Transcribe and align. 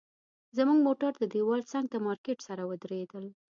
زموږ 0.57 0.77
موټر 0.87 1.11
د 1.17 1.23
دیوال 1.33 1.61
څنګ 1.71 1.85
ته 1.91 1.97
مارکیټ 2.05 2.39
سره 2.47 2.61
ودرېدل. 2.69 3.25